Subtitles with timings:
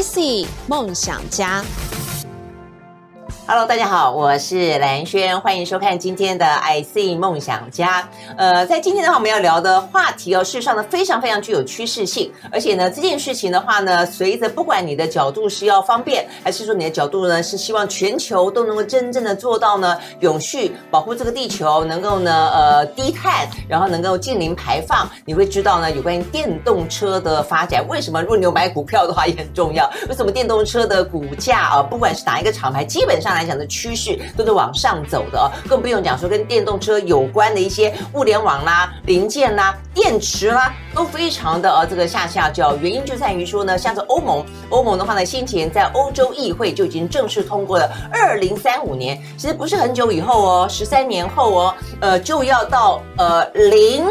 [0.00, 1.62] IC 梦想家。
[3.46, 8.08] Hello，大家好，我是兰轩，欢迎收看今天的 IC 梦想家。
[8.36, 27.84] 呃，在今天的话，我们要聊的话题哦，事实上呢，非常非常具有趋势性，而且呢，这件事情的话呢，随着不管你的角度是要方便，还是说你的角度呢是希望全球都能够真正的做到呢永续保护这个地球，能够呢呃低碳，然后能够近零排放，你会知道呢有关于电动车的发展。
[27.88, 28.22] 为什么？
[28.22, 29.90] 如果你有买股票的话也很重要。
[30.08, 33.50] 为什么电动车的股价啊，不管是哪一个厂牌，基本上来。
[33.50, 42.76] 讲的趋势都是往上走的哦，更不用讲说跟电动车有关的一些物联网啦、零件啦、电池啦，都非常的呃这个下下叫。
[42.76, 54.04] 原因就在于说呢，像是欧盟，欧盟的话呢，先前在欧洲议会就已经正式通过了，二零三五年，其实不是很久以后哦，十三年后哦，呃就要到呃零。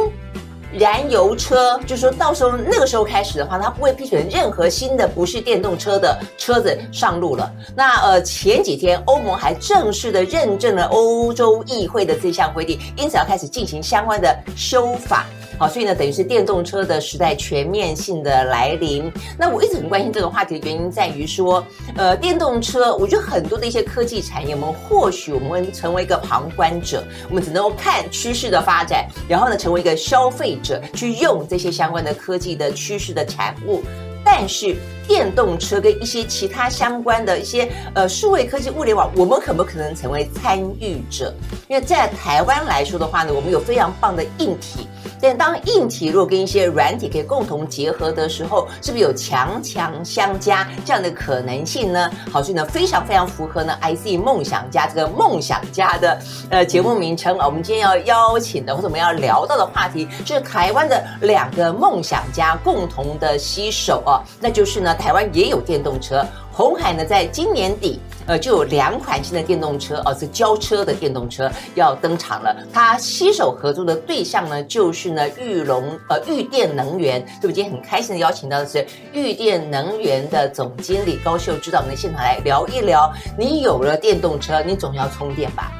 [0.71, 7.51] 燃油车，就是说到时候那个时候开始的话，它不会批准任何新的不是电动车的车子上路了。
[7.75, 15.25] 那呃前几天欧盟还正式的认证了欧洲议会的这项规定，因此要开始进行相关的修法。
[15.59, 19.11] 好，所以呢，等于是电动车的时代全面性的来临。
[19.37, 21.61] 那我一直很关心这个话题的原因在于说，
[21.97, 33.83] 呃，电动车，我觉得很多的一些科技产业，我们或许我们成为一个旁观者，我们只能够看趋势的发展，然后呢，成为一个消费者去用这些相关的科技的趋势的产物。
[34.23, 34.75] 但是
[35.07, 41.33] 电动车跟一些其他相关的一些呃数位科技物联网，我们可不可能成为参与者？
[41.67, 44.87] 因为在台湾来说的话呢，我们有非常棒的硬体。
[45.21, 52.09] 但当硬体如果跟一些软体可以共同结合的时候，是不是有强强相加这样的可能性呢？
[52.31, 57.45] 好，所以呢，非常非常符合呢 IC 梦想家这个梦想家的呃节目名称啊。
[57.45, 66.25] 我们今天要邀请的或者我们要聊到的话题，就是台湾的两个梦想家共同的携手啊，那就是呢，台湾也有电动车。
[66.51, 72.55] 鸿海呢，在今年底，呃，就有两款新的电动车，哦，是交车的电动车要登场了。
[72.71, 77.25] 它携手合作的对象呢，就是呢，玉龙，呃，玉电能源。
[77.41, 83.11] 所以今天很开心的邀请到的是玉电能源的总经理高秀芝到我们的现场来聊一聊。
[83.35, 85.71] 你有了电动车，你总要充电吧？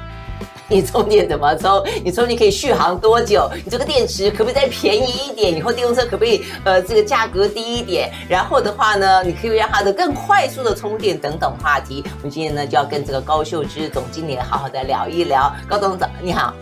[0.71, 1.83] 你充电怎么充？
[2.03, 3.49] 你充电可以续航多久？
[3.65, 5.57] 你这个电池可不可以再便宜一点？
[5.57, 8.11] 以后电动车可不可以呃这个价格低一点？
[8.29, 12.03] 然后的话呢，你可以让它的更快速的充电等等话题。
[12.17, 15.51] 我们今天呢就要跟这个高秀芝总经理好好的聊一聊。
[15.67, 16.53] 高总，你好。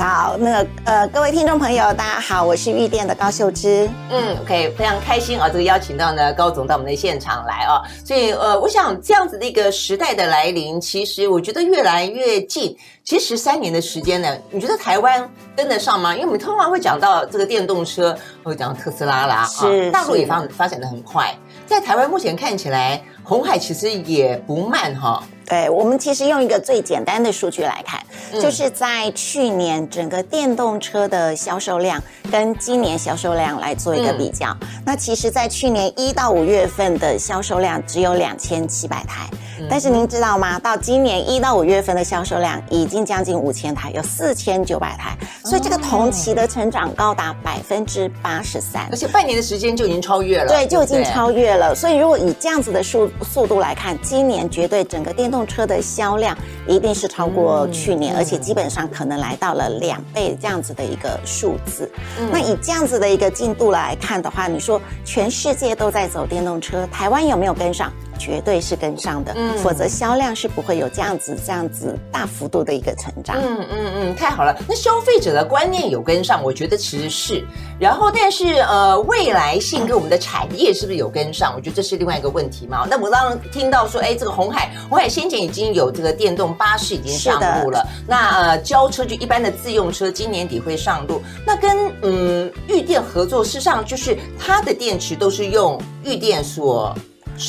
[0.00, 3.86] 好，那个呃，各位听众朋友，大家好，我是玉电的高秀芝。
[4.08, 12.74] 嗯，OK，非常开心啊，这个邀请到呢高总到我们的现场来啊，所以呃，我想这样子的一个时代的来临，其实我觉得越来越近。
[13.04, 16.14] 其实十三年的时间呢，你觉得台湾跟得上吗？
[16.14, 21.36] 因为我们通常会讲到这个电动车，会讲到特斯拉啦，是，啊，大陆也发发展的很快，
[21.66, 25.22] 在台湾目前看起来，鸿海其实也不慢哈。
[25.46, 28.00] 对，我们其实用一个最简单的数据来看，
[28.32, 34.56] 嗯、就是在去年整个电动车的销售量跟今年销售量来做一个比较。
[34.60, 39.28] 嗯、那其实，在去年一到五月份的销售量只有两千七百台。
[39.68, 40.58] 但是您知道吗？
[40.58, 45.14] 到今年一到五月份的销售量已经将近五千台，有四千九百台，
[45.44, 50.46] 所以这个同期的成长高达百分之八十三，而且半年的时间就已经超越了。
[50.46, 51.74] 对，就已经超越了。
[51.74, 52.82] 所以如果以这样子的
[53.18, 56.36] 速速度来看，今年绝对整个电动车的销量
[56.68, 61.90] 一定是超过去年，而且基本上可能来到了两倍这样子的一个数字。
[62.30, 67.90] 那以这样子的一个进度来看的话，你说全世界都在走电动车，台湾有没有跟上？
[68.20, 73.38] 绝对是跟上的，嗯，否则销量是不会有这样子这样子大幅度的一个成长。
[73.40, 74.54] 嗯嗯嗯，太好了。
[74.68, 77.42] 那消费者的观念有跟上，我觉得其实是。
[77.80, 81.54] 然后，但是呃，未来性跟我们的产业是不是有跟上？
[81.56, 82.86] 我觉得这是另外一个问题嘛。
[82.90, 87.82] 那我刚刚听到说，哎，这个红海，红海先前已经有这个电动巴士已经上路了。
[88.06, 91.22] 那呃，交车就一般的自用车，今年底会上路。
[91.46, 96.94] 那跟嗯玉电合作，事实上就是它的电池都是用玉电所。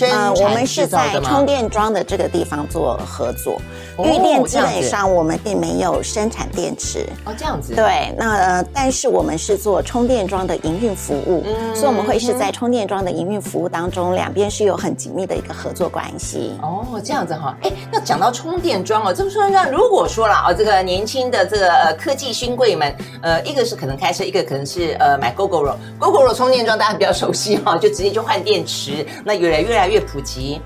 [0.01, 3.61] 呃，我们是在充电桩的这个地方做合作。
[3.99, 7.75] 裕电基本上我们并没有生产电池哦，这样子。
[7.75, 16.57] 对，那呃，但是我们是做充电桩的营运服务，嗯，所以我们会是在充电桩的营运服务当中，两边是有很紧密的一个合作关系。
[16.63, 17.55] 哦，这样子哈。
[17.61, 30.61] 哎，那讲到充电桩哦，这个充电桩，如果说了啊，这个年轻的这个呃科技新贵们，呃，一个是可能开车，一个可能是呃买 Gogoro，Gogoro 充电桩大家比较熟悉哈，就直接就换电池，那越来越来越普及。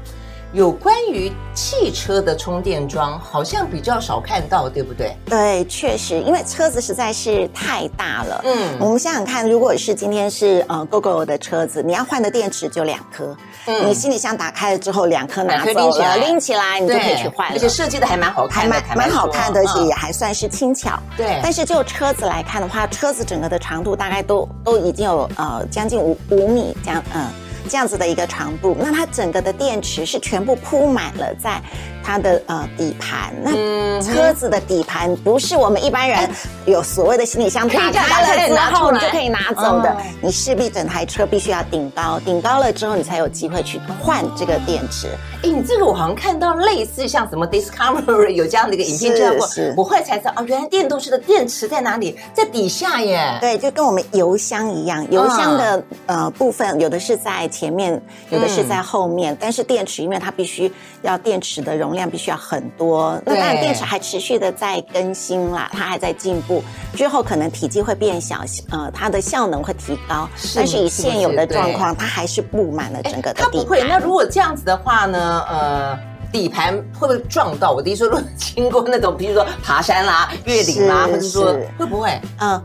[0.54, 5.14] 有关于汽车的充电桩，好像比较少看到，对不对？
[5.26, 8.42] 对，确实，因为车子实在是太大了。
[8.46, 13.36] 嗯，我们想想看，如果是今天是呃 Gogoro 的车子，你要换的电池就两颗，
[13.66, 20.98] 嗯，你行李箱打开了之后，两颗拿走了，拎起来，拎起来你就可以去换了，而且设计的还蛮好看的，还蛮蛮好看的，而且也还算是轻巧。
[21.18, 27.26] 对，但是就车子来看的话，车子整个的长度大概都都已经有呃将近五五米这样，嗯。
[27.70, 31.62] 这样子的一个长度，那它整个的电池是全部铺满了在
[32.06, 33.34] 它的呃底盘。
[33.42, 36.30] 那车子的底盘不是我们一般人
[36.66, 45.08] 有所谓的行李箱打开了之后你就可以拿走的，你势必整台车必须要顶高，顶高了之后你才有机会去换这个电池。
[45.44, 53.38] 哎，你这个我好像看到类似像什么 Discovery 有这样的一个影片，是是，我后来才知道哦，原来电动车的电池在哪里，在底下耶。
[53.42, 57.50] 对，就跟我们油箱一样，油箱的呃部分有的是在。
[57.56, 60.70] 前面有的是在后面，嗯、但是电池因为它必须
[61.04, 66.64] 要电池的容量必须要很多，那当然电池还持续的在更新啦，它还在进步，
[66.94, 73.46] 之后可能体积会变小，呃，它的效能会提高，是但是以现有的状况，它还是布满了整个的底盘。
[73.46, 75.44] 它不会，那如果这样子的话呢？
[75.50, 75.98] 呃，
[76.32, 77.72] 底盘会不会撞到？
[77.72, 82.20] 我的意思说，如果经过那种，比如说爬山啦、越岭啦，或者说会不会？
[82.40, 82.62] 嗯。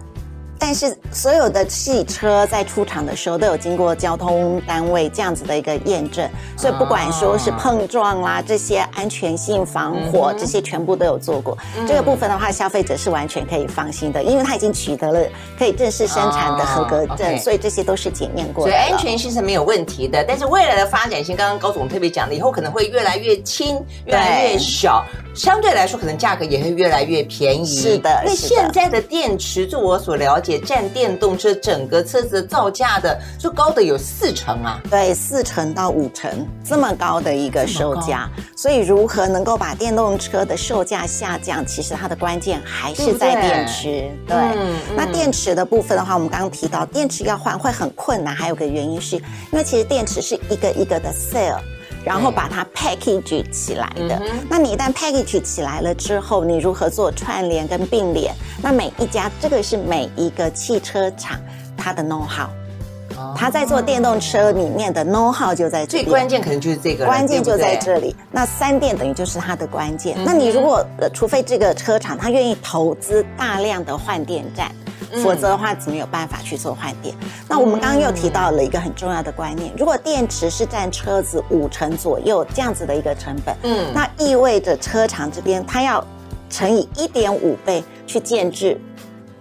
[0.60, 11.56] 但是所有的汽车在出厂的时候都有经过交通单位这样子的一个验证，所以不管说是碰撞啦，这些安全性、防火这些全部都有做过。
[11.88, 15.26] 这个部分的话，消费者是完全可以放心的，因为他已经取得了
[15.58, 18.70] 可以正式生产的合格证，所以这些都是检验过的。
[18.70, 20.22] 所以安全性是没有问题的。
[20.28, 25.02] 但是未来的发展性，刚刚高总特别讲的，以后可能会越来越轻，越来越小，
[25.34, 27.66] 相对来说可能价格也会越来越便宜。
[27.66, 30.49] 是的，那现在的电池，就我所了解。
[30.50, 44.10] 也占电动车整个车子的造价的，就高的有四成啊，对，四成到五成这么高的一个售价，所以如何能够把电动车的售价下降，其实它的关键还是在电池。
[44.26, 44.36] 对，
[44.96, 51.60] 那电池的部分的话，我们刚刚提到电池要换会很困难，还有个原因是因为其实电池是一个一个的 cell。
[52.04, 58.34] 然后把它 package 起来的，嗯、那你一旦 package 起来了之后，你如何做串联跟并联？
[58.62, 61.38] 那每一家这个是每一个汽车厂
[61.76, 62.48] 它的 know how，
[63.36, 68.16] 他、哦、在做电动车里面的 know how 就在这里，最关键可能就是这个，关键就在这里。
[68.30, 70.16] 那三电等于就是它的关键。
[70.18, 74.70] 嗯、那你如果呃，除非这个车厂它愿意投资大量的换电站。
[75.22, 77.14] 否则的话，怎么有办法去做换电？
[77.48, 86.04] 那我们刚刚又提到了一个很重要的观念：如果电池是占车子五成左右这样子的一个成本，嗯，那意味着车厂这边它要
[86.48, 88.80] 乘以一点五倍去建制，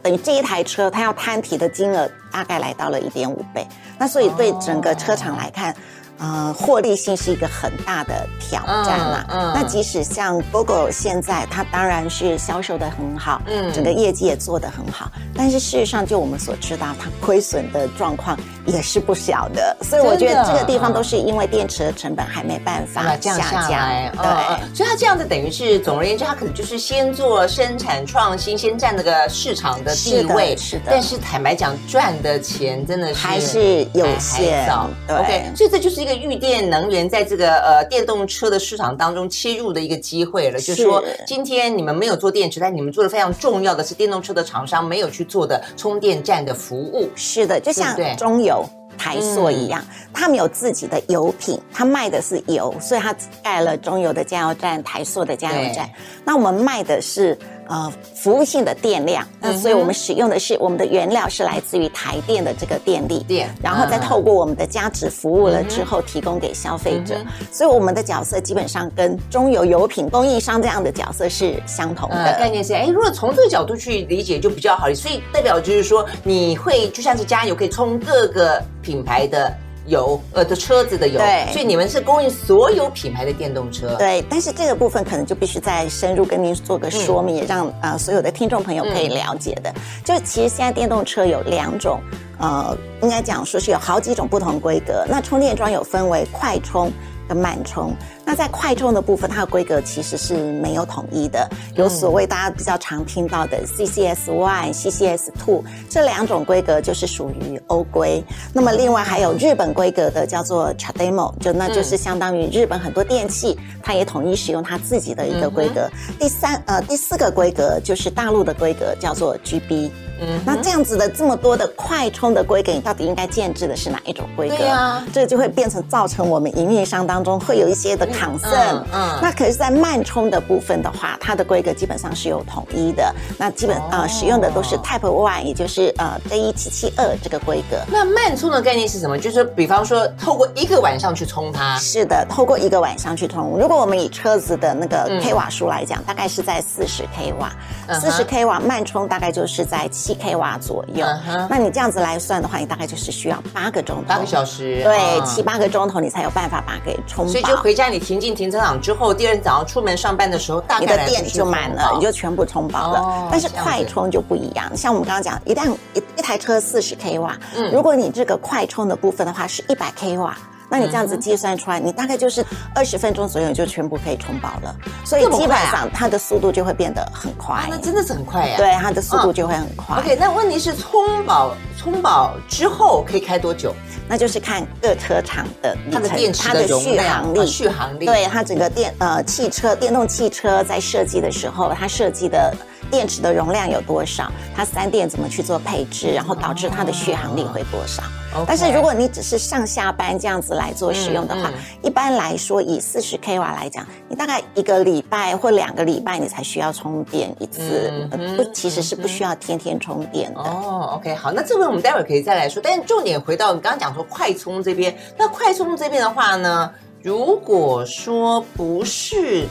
[0.01, 3.67] 等于这一台车它要摊提的金额大概来到了一点五倍。
[3.97, 5.75] 那所以对整个车厂来看。
[6.19, 9.25] 呃，获利性是一个很大的挑战嘛。
[9.29, 9.39] 嗯。
[9.39, 15.09] 嗯，那即使像 Gogoro 现在，它当然是销售的很好，嗯，整个业绩也做得很好。
[15.33, 19.77] 但是事实上，就我们所知道，它亏损的状况也是不小的。
[19.81, 24.11] 所以我觉得这个地方都是因为电池的成本还没办法降下来。
[24.11, 30.53] 对，所以它这样子等于是总而言之，它可能就是先做生产创新，先占那个市场的地位。
[30.57, 30.81] 是的。
[30.87, 34.69] 但是坦白讲，赚的钱真的是还是有限。
[35.07, 35.15] 对。
[35.15, 36.08] OK，所以这就是一个。
[36.15, 47.09] 绿电能源在这个呃电动车的市场当中切入的一个机会了，是就是说今天你们没有做电池，但你们做的非常重要的是电动车的厂商没有去做的充电站的服务。
[47.15, 48.63] 是的，就像中油、
[48.99, 55.89] 台塑一样，他们有自己的油品，他卖的是油，所以他盖了中油的加油站、台塑的加油站。
[56.25, 57.35] 那我们卖的是。
[57.71, 67.15] 呃，服务性的电量，那所以我们使用的是我们的原料是来自于台电的这个电力，电，然后再透过我们的加值服务了之后提供给消费者，
[67.51, 72.35] 所以我们的角色基本上跟中油油品供应商这样的角色是相同的。
[72.39, 79.53] 概念是，哎，如果从这个角度去理解就比较好，所以代表就是说你会就像是加油可以充各个品牌的。
[79.87, 83.95] 油呃的车子的油，对，所以你们是供应所有品牌的电动车。
[83.97, 89.71] 对，但是这个部分可能就必须再深入跟您做个说明，嗯、也让呃所有的听众朋友可以了解的。
[89.71, 91.99] 嗯、就其实现在电动车有两种，
[92.37, 95.03] 呃，应该讲说是有好几种不同规格。
[95.09, 96.91] 那充电桩有分为快充
[97.29, 97.95] 跟慢充。
[98.25, 108.23] 那在快充的部分，它的规格其实是没有统一的，有所谓大家比较常听到的 CCS One、CCS Two 这两种规格就是属于欧规。
[108.51, 115.89] 那么另外还有日本规格的叫做 CHAdeMO，就那就是相当于日本很多电器，它也统一使用它自己的一个规格。
[116.19, 119.91] 第三呃第四个规格就是大陆的规格叫做 GB。
[120.21, 124.57] 嗯，那这样子的这么多的快充的规格，你到底应该建制的是哪一种规格？
[124.57, 128.73] 对啊，这就会变成造成我们营运商当中会有一些的 concern。
[128.73, 133.13] 嗯，嗯，那可是，在慢充的部分的话，它的规格基本上是有统一的。
[133.37, 137.77] 那基本、哦、呃使用的都是 Type One，也就是呃 J 一七七二这个规格。
[137.87, 139.17] 那慢充的概念是什么？
[139.17, 141.77] 就是比方说，透过一个晚上去充它。
[141.77, 143.57] 是的，透过一个晚上去充。
[143.57, 147.51] 如果我们以车子的那个 k 瓦数来讲，嗯、大概是在四十 k 瓦，
[147.99, 151.05] 四十 k 瓦慢充大概就是在七 k 瓦左右。
[151.27, 157.31] 嗯、那你这样子来算的话，你大概就是需要八个钟头，八个小时，对，嗯、七八个钟头你才有办法把它给充饱。
[157.31, 162.99] 所以就回家你停进停车场之后，第二天早上出门上班的时候，大概你的电就满了，你就全部充饱了。
[162.99, 170.37] 哦、但是快充就不一样，像我们刚刚讲，一旦一一台车四十 k 瓦，嗯，如果你这个快充的部分的话是一百 k 瓦。
[170.69, 172.45] 那你这样子计算出来，你大概就是
[172.75, 177.55] 二十分钟左右就全部可以充饱了，所以基本上它的速度就会变得很快。
[177.55, 178.57] 啊、那真的是很快呀！
[178.57, 179.97] 对，它的速度就会很快。
[179.97, 183.73] OK，那问题是充饱充饱之后可以开多久？
[184.07, 188.05] 那就是看各车厂的它的电池的续航力，续航力。
[188.05, 192.53] 对，它整个电呃汽车电动汽车在设计的时候，它设计的。
[192.91, 194.31] 电池的容量有多少？
[194.55, 196.07] 它三电怎么去做配置？
[196.11, 198.18] 然后导致它的续航力会多少？Oh.
[198.47, 207.91] 但是如果你只是上下班这样子来做使用的话，嗯嗯、一般来说以四十 k 瓦来讲，你大概一个礼拜或两个礼拜你才需要充电一次，
[208.37, 210.39] 不、其实是不需要天天充电的。
[210.39, 212.61] 哦，OK，好，那这回我们待会儿可以再来说。
[212.63, 216.71] 但是重点回到你刚刚讲说快充这边，那快充这边的话呢，
[217.01, 219.47] 如果说不是。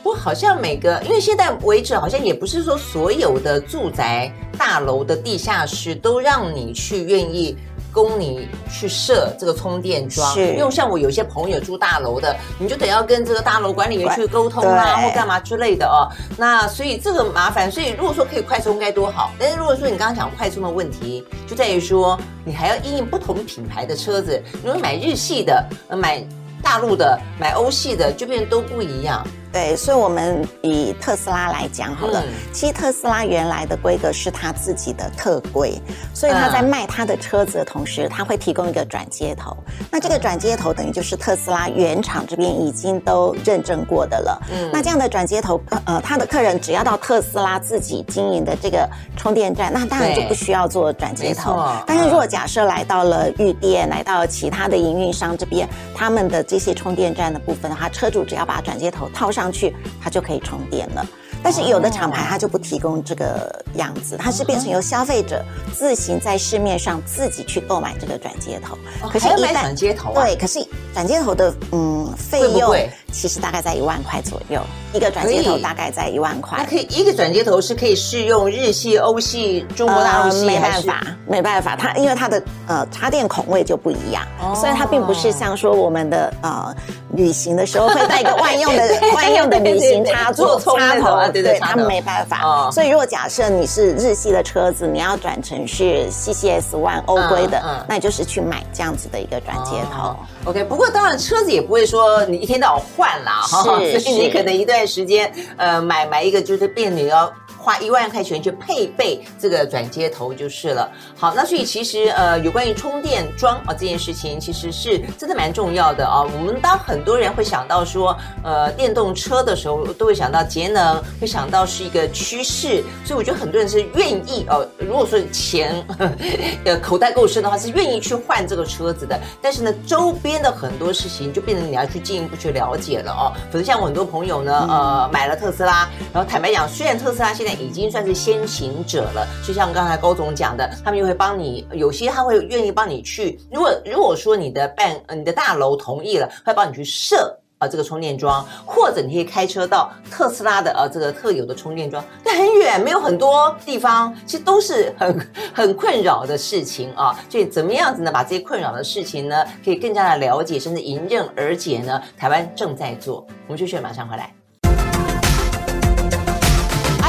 [0.00, 7.56] 不，好像每个，因为现在为止，好像也不是说所有的住宅大楼的地下室都让你去愿意
[7.92, 10.32] 供你去设这个充电桩。
[10.34, 16.08] 是，因为像我有些朋友住大楼的，你就得要跟这个大楼管理员去沟通啊，或干嘛之类的哦。
[16.36, 19.30] 那所以这个麻烦，所以如果说可以快充该多好。
[19.38, 26.24] 但是如果说你刚刚讲快充的问题，就在于说你还要因应不同品牌的车子，你买日系的，呃，买
[26.62, 29.26] 大陆的，买欧系的，就变得都不一样。
[29.52, 32.22] 对，所以，我们以特斯拉来讲好了。
[32.26, 35.78] 嗯、其实特斯拉原来的规格是它自己的特规，
[36.14, 39.54] 所以他在卖他的车子的同时，他会提供一个转接头。
[39.90, 44.42] 那这个转接头等于就是特斯拉原厂这边已经都认证过的了。
[44.50, 51.62] 嗯，那这样的转接头，呃，他的客人只要到特斯拉自己经营的这个充电站，那当然就不需要做转接头。
[51.86, 59.41] 但是如果假设来到了玉电，来到其他的营运商这边，他们的这些充电站的部分的话，车主只要把转接头套上。
[59.42, 61.04] 上去，它就可以充电了。
[61.42, 65.44] 但是有的厂牌它就不提供这个样子，它是变成由消费者
[65.74, 68.76] 自行在市面上自己去购买这个转接头。
[69.10, 70.24] 可是，一旦转接头啊？
[70.24, 72.74] 对，可是转接头的嗯费用
[73.10, 74.60] 其实大概在一万块左右。
[74.94, 80.44] 一个转接头大概在一万块，那可以一个转接头是可以适用日系、欧系、中国大陆系？
[80.44, 86.74] 没办法，没办法，它因为它的呃插电孔位就不一样，哦、所以它并不是像说我们的呃
[87.14, 92.42] 旅行的时候会带一个 万用的万用的旅行插座插头啊，对他们没办法。
[92.42, 100.08] 哦、所以如果假设你是日系的车子，你要转成是 CCS One 欧规的，嗯嗯、那你就是去买这样子的一个转接头。
[100.08, 104.82] 哦、OK，不过当然车子也不会说你一天到晚换啦，哈， 所以你可能一段。
[104.82, 107.32] 时间，呃，买买一个就是变你要
[107.62, 110.90] 花一万块钱去配备这个转接头就是了。
[111.16, 116.22] 好，那所以其实呃，有关于充电桩啊这件事情，其实是真的蛮重要的啊。
[116.22, 122.82] 我们当很多人会想到说，呃，电动车的时候，都会想到节能，会想到是一个趋势。
[123.04, 125.84] 所以我觉得很多人是愿意哦，如果说钱
[126.66, 129.16] 呃口袋够深的话，是愿意去换这个车子的。
[129.40, 133.32] 但是呢，周边的很多事情就变成你要去进一步去了解了哦。
[133.52, 143.38] 否则像我很多朋友呢，呃，买了特斯拉，然后坦白讲，虽然特斯拉现在已经算是先行者了，就像刚才高总讲的，他们又会帮你，有些他会愿意帮你去。
[143.50, 157.18] 如果如果说你的办呃你的大楼同意了，会帮你去设啊这个充电桩，或者你可以开车到特斯拉的呃这个特有的充电桩，但很远，没有很多地方，其实都是很 很困扰的事情啊。
[157.28, 158.10] 所以怎么样子呢？
[158.10, 162.02] 把这些困扰的事情呢，可以更加的了解，甚至迎刃而解呢？
[162.16, 164.41] 台湾正在做，我们继续马上回来。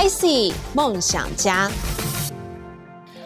[0.04, 1.72] IC 梦想家。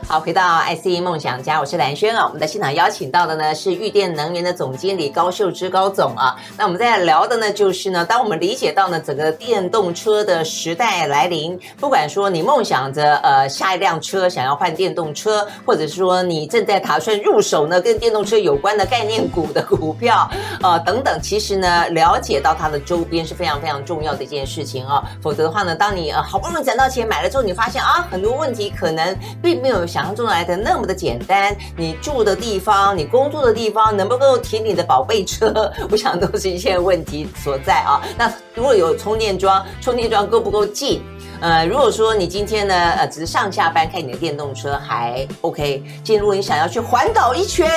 [0.09, 2.23] 好，回到 IC 梦想家，我是兰轩啊。
[2.25, 6.33] 我们的现场邀请到的呢是玉电能源的总经理高秀芝高总啊。
[6.57, 20.25] 那我们在聊的呢就是呢，当我们理解到呢整个电动车的时代来临，不管说你梦想着呃下一辆车想要换电动车，或者是说你正在打算入手呢跟电动车有关的概念股的股票
[20.63, 25.03] 呃等等，其实呢了解到它的周边是非常非常重要的一件事情啊。
[25.21, 29.85] 否则的话呢，当你呃好不容易攒到钱买了之后，你发现啊很多问题可能并没有。
[29.96, 35.71] 想象中来的那么的简单，你住的地方，你工作的地方，能不能够停你的宝贝车？
[35.89, 38.01] 我想都是一些问题所在啊。
[38.17, 41.01] 那如果有充电桩，充电桩够不够近？
[41.39, 45.83] 呃，如果说你今天呢，呃，只是上下班开你的电动车还 OK。
[46.03, 47.69] 今天如果你想要去环岛一圈，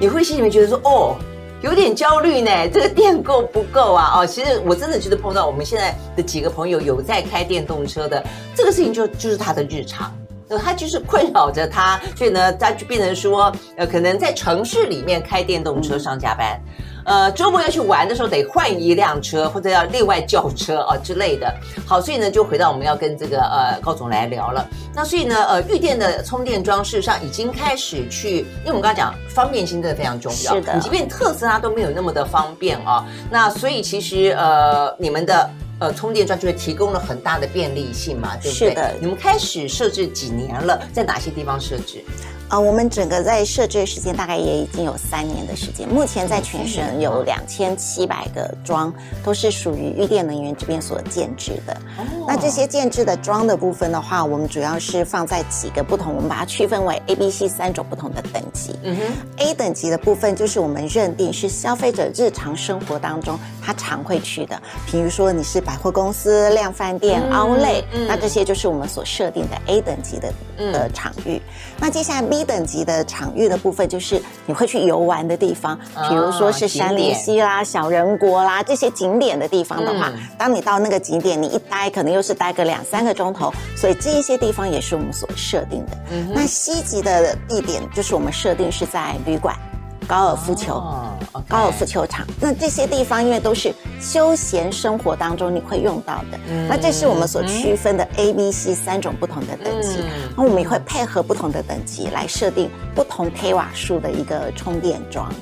[0.00, 1.16] 你会心里面觉得说，哦，
[1.60, 4.12] 有点焦虑呢，这个电够不够啊？
[4.16, 10.12] 哦，其实我真的就是碰到我们现在的几个朋友有在开电动车的，这个事情就就是他的日常。
[10.54, 16.60] 呃，他就是困扰着他，所以呢，他就变成说，呃，可能在城市里面开电动车上下班，
[17.04, 21.52] 呃，周末要去玩的时候得换一辆车，或者要另外叫车啊之类的。
[21.86, 24.66] 好，所以呢，就回到我们要跟这个呃高总来聊了。
[24.94, 33.04] 那所以呢，呃，预电的充电桩事实上已经开始去，因为我们刚刚讲方便性真的非常重要，是的，你即便特斯拉都没有那么的方便啊。
[33.30, 35.50] 那所以其实呃，你们的。
[35.80, 38.68] 呃，充电桩就会提供了很大的便利性嘛，对不对？
[38.70, 38.94] 是的。
[39.00, 40.80] 你们开始设置几年了？
[40.92, 42.04] 在哪些地方设置？
[42.54, 45.88] 呃，我们整个在设置的时间大概也已经有三年的时间。
[45.88, 48.94] 目前在全省有两千七百个桩，
[49.24, 51.76] 都是属于玉电能源这边所建制的。
[51.98, 52.04] 哦。
[52.28, 58.78] 那这些建制的桩的部分的话，我们主要是放在几个不同，我们把它区分为 A、B、C 三种不同的等级。
[58.84, 59.02] 嗯哼。
[59.38, 71.42] A 等级的部分就是我们认定是消费者日常生活当中他常会去的，比如说你是百货公司、量贩店、Outlet，嗯，那这些就是我们所设定的 A 等级的的场域。
[71.80, 85.96] 那接下来 B 等级的场域的部分，就是你会去游玩的地方，比如说是山林溪啦、小人国啦这些景点的地方的话，当你到那个景点，你一待可能又是待个两三个钟头，所以这一些地方也是我们所设定的。
[86.34, 89.56] 那西级的地点就是我们设定是在旅馆。
[90.06, 91.48] 高尔夫球，oh, okay.
[91.48, 105.32] 高尔夫球场，那这些地方因为都是休闲生活当中你会用到的，嗯、那这是我们所区分的 A、B、C 三种不同的等级，嗯、那我们也会配合不同的等级来设定不同 k 瓦数的一个充电桩。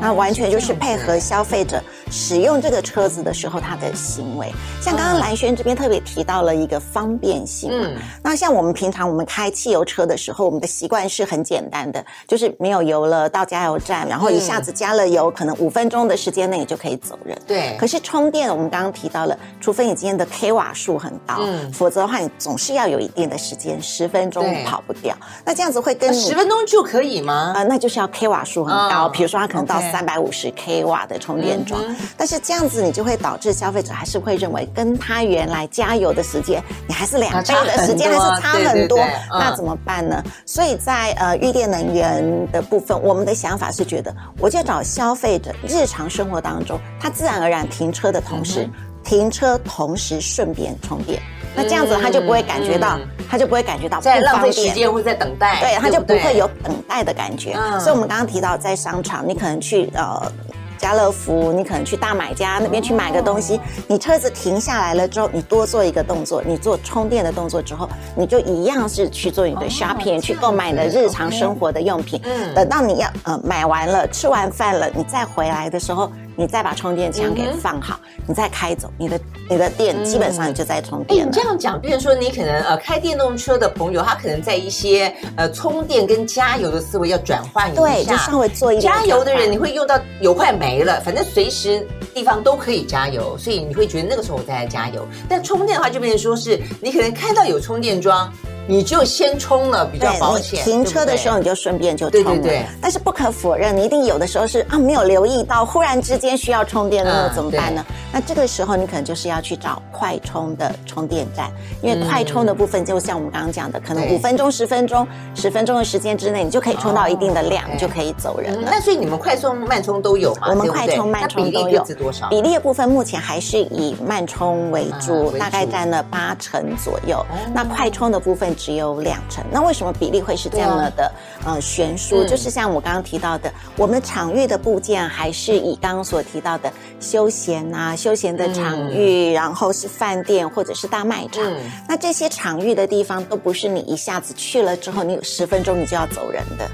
[0.00, 7.70] 那完全就是配合消费者使用这个车子的时候他的行为，像刚刚蓝轩这边特别提到了一个方便性。
[7.72, 17.36] 嗯，那像我们平常我们开汽油车的时候，我们的习惯是很简单的，就是没有油了到加油站，然后一下子加了油，可能五分钟的时间内就可以走人。
[17.46, 17.76] 对。
[17.78, 25.16] 可是充电，我们刚刚提到了，除非你今天的 k 瓦数很高，嗯，否则的话你总是要有一定的时间，十分钟跑不掉。
[25.44, 27.52] 那这样子会跟你十分钟就可以吗？
[27.56, 29.77] 啊，那就是要 k 瓦数很高，比如说它可能到。
[29.80, 38.98] 三百五十 k 瓦的充电桩，嗯、但是这样子你就会导致消费者还是会认为，跟他原来加油的时间，你还是两倍的时间，还是差很多，
[39.30, 40.22] 那怎么办呢？
[40.24, 48.72] 嗯、所以在呃预电能源的部分，我们的想法是觉得，我就找消费者日常生活当中，他自然而然停车的同时，嗯、
[49.04, 51.20] 停车同时顺便充电。
[51.58, 57.52] 那这样子他就不会感觉到，嗯、他就不会感觉到在浪费时间或在等待，对，他就不会有等待的感觉。
[57.58, 60.30] 嗯、所以，我们刚刚提到在商场，你可能去呃
[60.78, 72.20] 家乐福，你可能去大买家那边去买个东西，哦、你车子停下来了之后，你多做一个动作，你做充电的动作之后，你就一样是去做你的 shopping，、哦、去购买你的日常生活的用品。
[72.22, 76.08] 嗯，等到你要呃买完了，吃完饭了，你再回来的时候。
[76.38, 79.20] 你再把充电枪给放好，嗯、你再开走，你的
[79.50, 81.26] 你的电基本上你就在充电了。
[81.26, 88.88] 你这样讲，比如说你可能呃开电动车的朋友，他可能在一些呃充电跟加油的思维要转换一下，对，就稍微做一下。
[89.00, 95.04] 加油的人，你会用到油快没了，反正随时地方都可以加油，所以你会觉得那个时候我再来加油。
[95.28, 98.32] 但充电的话，就变成说是你可能看到有充电桩。
[98.70, 100.62] 你就先充了比较保险。
[100.62, 102.30] 停车的时候你就顺便就充了。
[102.32, 102.66] 对对对。
[102.82, 107.84] 但是不可否认，你一定有的时候是啊没有留意到，忽然之间需要充电，那怎么办呢？
[108.12, 111.50] 那这个时候你可能就是要去找快充的充电站，
[111.82, 118.68] 因为快充的部分就像我们刚刚讲的，可能五分钟、十分钟、十分钟的时间之内，你就可以充到一定的量，你就可以走人了。
[118.70, 120.48] 那所以你们快充、慢充都有吗？
[120.50, 121.84] 我们快充、慢充都有。
[121.98, 122.28] 多少？
[122.28, 127.18] 比例的部分目前还是以慢充为主，啊、为主大概占了八成左右。
[127.18, 129.44] 哦、那快充的部分只有两成。
[129.50, 131.04] 那为什么比例会是这样的？
[131.44, 141.44] 啊、呃，悬殊、嗯、就是像我刚刚提到的，我们场域的部件还是以刚刚所提到的休闲啊、休闲的场域，嗯、然后是饭店或者是大卖场。
[141.44, 141.56] 嗯、
[141.88, 146.68] 那这些场域的地方都不是你一下子去了之后，你有十分钟你就要走人的。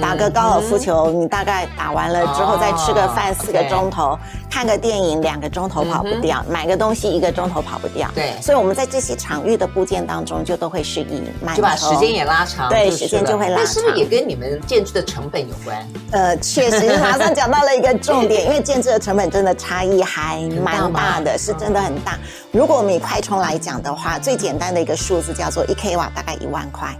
[0.00, 4.18] 打个高尔夫球，你大概打完了之后再吃个饭，四个钟头，
[4.50, 8.10] 看个电影两个钟头跑不掉，买个东西一个钟头跑不掉。
[8.14, 12.68] 对，所以我们在这些场域的部件当中，就都会是以慢充，就把时间也拉长。
[12.68, 13.64] 对，时间就会拉长。
[13.64, 15.86] 那是不是也跟你们建置的成本有关？
[16.10, 22.18] 呃，确实，马上讲到了一个重点， 因为建置的成本真的差异还蛮大的，是真的很大。
[22.52, 26.94] 如果我们以快充来讲的话，最简单的一个数字叫做一 k 瓦，大概一万块。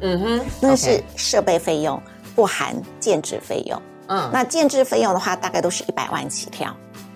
[0.00, 2.00] 嗯哼，那是设备费用。
[2.34, 6.74] 不含建制费用，嗯，那建制费用的话，大概都是一百万起跳。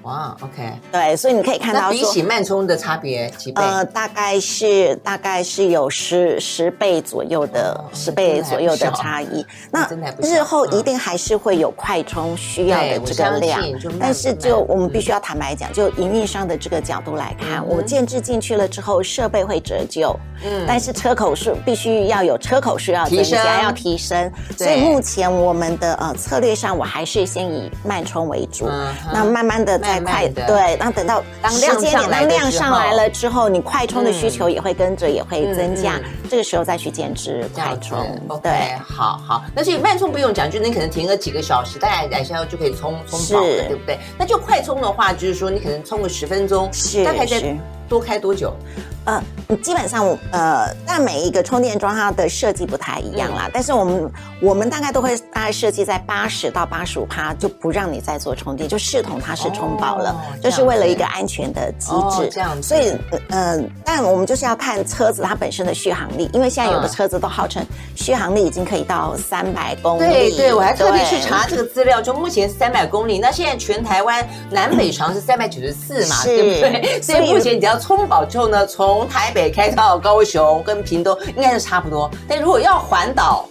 [0.09, 3.61] 哇，OK，对，所以你可以看到，比起慢充的差别几倍？
[3.63, 9.45] 呃，大概是大概是有十十倍左右的十倍左右的差异。
[9.71, 9.87] 那
[10.23, 13.61] 日后一定还是会有快充需要的这个量，
[14.01, 24.33] 但是就我们必须要坦白讲，就营运商的这个角度来看，我建制进去了之后，设备会折旧，嗯，但是车口数必须要有车口数要增加，要提升。
[24.57, 28.67] 所以目前我们的呃策略上，我还是先以慢充为主，
[29.13, 30.13] 那慢慢的再。
[30.13, 37.99] 快的对，然后等到时间点，当量上来了之后，你快充的需求也会跟着也会增加，这个时候再去减脂快充。
[38.43, 39.45] 对，好好。
[39.55, 43.99] 那所以慢充不用讲，就你可能停个几个小时，大概两下就可以充充饱了，对不对？
[44.19, 47.57] 那就快充的话，就是说你可能充个十分钟，是大概在
[47.89, 48.53] 多开多久？
[49.05, 49.23] 呃，
[49.57, 53.45] 基本上呃，但每一个充电桩它的设计不太一样啦。
[53.47, 61.95] 嗯、但是我们我们大概都会大概设计在八十到八十五趴，就不让你再做充电，就视同它是充饱了，哦、就是为了一个安全的机制。
[61.95, 62.69] 哦、这样子。
[62.69, 62.93] 所以
[63.31, 70.13] 呃，但我们就是要看车子它本身的续航力，因为现在有的车子都号称续航力已经可以到三百公里。
[70.13, 73.19] 对对，我还特别去查这个资料，就目前三百公里。
[73.19, 77.01] 那现在全台湾南北长是三百九十四嘛，对不对？
[77.01, 83.45] 所以目前你只要充饱之后呢，从从台北开到高雄跟屏东应该是差不多，但如果要环岛。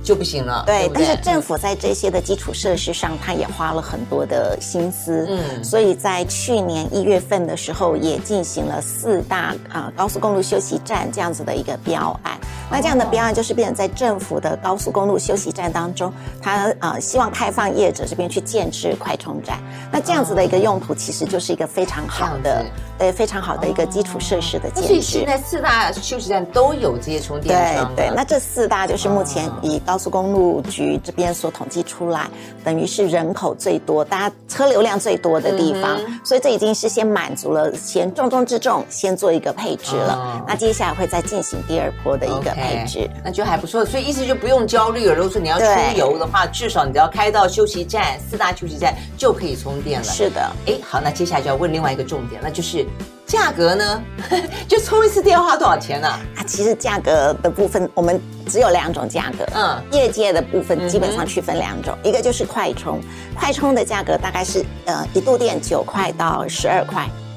[0.00, 0.62] 就不行了。
[0.64, 5.26] 对，对对，但是政府在这些的基础设施上，他也花了很多的心思。
[5.28, 12.40] 嗯，所以在去年一月份的时候，也进行了四大啊高速公路休息站这样子的一个标案。
[12.70, 19.58] 那这样的标案就是变成在政府的高速公路休息站当中，他啊希望开放业者这边去建置快充站。
[19.92, 22.64] 那这样子的一个用途，其实就是一个非常好的，
[22.98, 24.88] 对，非常好的一个基础设施的建设。
[24.88, 27.94] 所以现在四大休息站都有这些充电桩。
[27.94, 32.30] 对对，那这四大就是目前以高高速公路局这边所统计出来，
[32.62, 40.14] 等于是人口最多、大家车流量最多的地方，嗯、所以这已经是先满足了，先重中之重，先做一个配置了。
[40.14, 43.84] 哦、那接下来会再进行第二波的一个配置那就还不错。
[43.84, 45.14] 所以意思就不用焦虑了。
[45.14, 45.64] 如果说你要出
[45.96, 50.04] 游的话，至少你只要开到休息站，四大休息站就可以充电了。
[50.04, 52.86] 是的，哎，好，那接下来就要问另外一个重点，那就是。
[53.28, 54.02] 价格呢？
[54.66, 56.08] 就充一次电花多少钱呢？
[56.08, 59.44] 啊，其实价格的部分我们只有两种价格。
[59.54, 62.98] 嗯，业界的部分基本上区分两种，嗯、一个就是快充，
[63.38, 67.06] 快充的价格大概是呃一度电九块到十二块。
[67.06, 67.27] 嗯，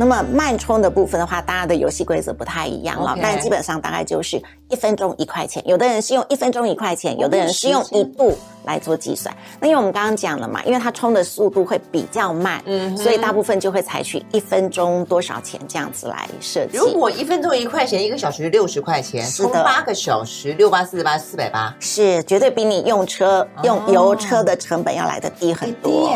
[0.00, 8.36] 那么慢充的部分的话，大家的游戏规则不太一样了但基本上大概就是一分钟一块钱，有的人是用一分钟一块钱，有的人是用一度。
[8.64, 16.76] 来做计算，那因为我们刚刚讲了嘛，因为它充的速度会比较慢，嗯，所以大部分就会采取一分钟多少钱这样子来设计。
[16.76, 26.10] 如果一分钟一块钱，一个小时六十块钱，充八个小时六八四十八四百八，是绝对比你用车用油车的成本要来的低很多。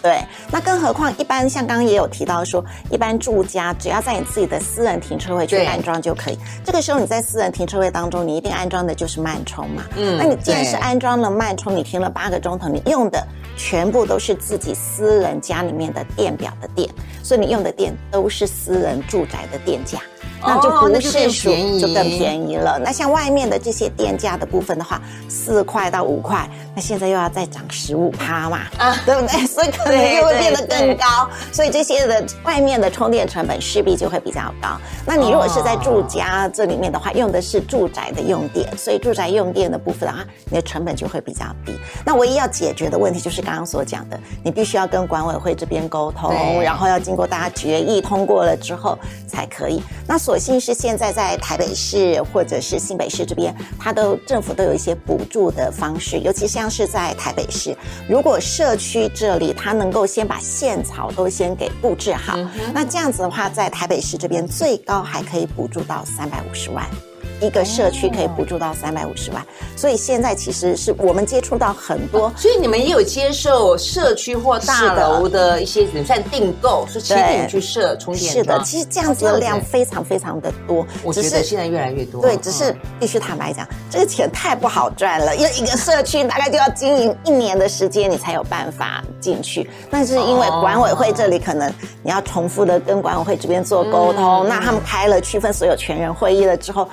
[0.00, 6.38] 对，那更何况一般像刚刚也有提到说，一般住家只要在你自己的私人停车位去安装就可以。
[6.64, 9.82] 这个时候你在私人停车位当中，你一定安装的就是慢充嘛。
[9.96, 16.88] 嗯，那你既然是安装了慢充，你停了八个钟头，你用的全部都是自己私人家里面的电表的电，
[17.24, 19.98] 所以你用的电都是私人住宅的电价。
[20.42, 22.78] 那就不是属，就更便宜了。
[22.78, 29.46] 那像外面的这些电价的部分的话，四块到五块，那现在又要再涨十五趴嘛，啊，对不对？
[29.46, 31.28] 所以可能又会变得更高。
[31.52, 34.78] 所以这些的外面的充电成本势必就会比较高。
[35.06, 41.78] 那你如果是在住家这里面的话，用的是住宅的用电，所以住宅用电的部分的话，你的成本就会比较低。
[42.04, 49.82] 那唯一要解决的问题就是刚刚所讲的，你必须要跟管委会这边沟通，然后要经过大家决议通过了之后才可以。
[50.06, 57.76] 那所所幸是现在在台北市或者是新北市这边，它都政府都有一些补助的方式，尤其像是在台北市，
[58.08, 66.86] 如果社区这里它能够先把线草都先给布置好，嗯、那这样子的话，在台北市这边最高还可以补助到三百五十万。
[67.40, 69.44] 一个社区可以补助到三百五十万，
[69.76, 78.32] 所以现在其实是我们接触到很多，所以你们也有接受社区或大楼的一些人算订购，是请你去设充电。
[78.32, 82.20] 是的，其实这样子的量非常非常的多，我觉得现在越来越多。
[82.20, 89.68] 对，只是必须坦白讲，这个钱太不好赚了，因为一个社区大概就要经营一年的时间，你才有办法进去。
[89.90, 91.72] 但是因为管委会这里可能
[92.02, 96.88] 你要重复的跟管委会这边做沟通，那他们开了区分所有权人会议了之后。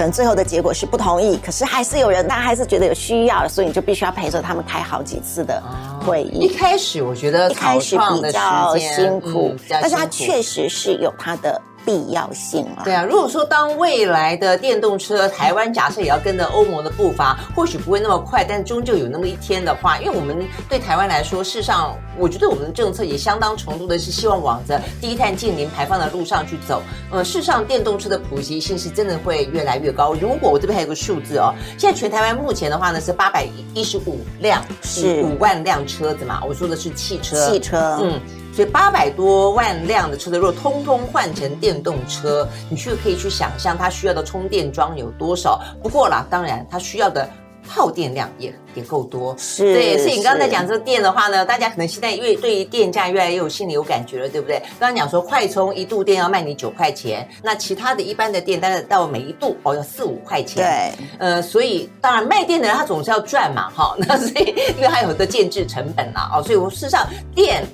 [0.00, 5.62] 可能最后的结果是不同意，可是还是有人，大家还是觉得有需要，所以你就必须要陪着他们开好几次的
[6.06, 6.38] 会议。
[6.38, 11.60] 一开始我觉得一开始比较辛苦，但是它确实是有它的。
[11.84, 13.04] 必要性啊，对啊。
[13.04, 20.36] 如果说当未来的电动车，台湾假设也要跟着欧盟的步伐，或许不会那么快，但终究有那么一天的话，因为我们
[20.68, 26.82] 对台湾来说，事实上，我觉得我们的政策也相当程度的是希望往着低碳净零排放的路上去走。
[27.10, 30.14] 呃，事实上，电动车的普及性是真的会越来越高。
[30.14, 36.42] 如果我这边还有个数字哦，现在全台湾目前的话呢是八百一十五辆，是五万辆车子嘛？
[36.46, 38.20] 我说的是汽车，汽车，嗯。
[38.52, 45.60] 所以八百多万辆的车子，如果通通换成电动车，你去可以去想象它需要的充电桩有多少。
[45.82, 47.28] 不过啦，当然它需要的
[47.66, 49.34] 耗电量也也够多。
[49.38, 49.98] 是，对。
[49.98, 54.58] 所以你刚才讲这个电的话呢，大家可能现在因为对于电价越来越有心里有感觉了，对不对？
[54.78, 60.64] 刚刚讲说快充一度电要卖你九块钱，那其他的一般的电，但是到每一度哦要四五块钱。
[60.64, 61.06] 对。
[61.18, 63.94] 呃，所以当然卖电的人他总是要赚嘛，哈。
[63.98, 67.64] 那所以因为还有很多建制成本啦，哦，所以我事实上电。